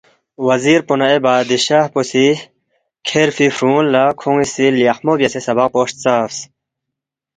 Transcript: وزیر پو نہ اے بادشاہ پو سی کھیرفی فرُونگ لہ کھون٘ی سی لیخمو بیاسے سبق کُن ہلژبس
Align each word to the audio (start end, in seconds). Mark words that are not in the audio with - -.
وزیر 0.47 0.79
پو 0.87 0.93
نہ 0.99 1.05
اے 1.11 1.17
بادشاہ 1.25 1.85
پو 1.93 2.01
سی 2.09 2.25
کھیرفی 3.07 3.47
فرُونگ 3.57 3.81
لہ 3.93 4.03
کھون٘ی 4.19 4.45
سی 4.53 4.65
لیخمو 4.77 5.13
بیاسے 5.19 5.39
سبق 5.47 5.69
کُن 5.73 5.81
ہلژبس 5.85 6.35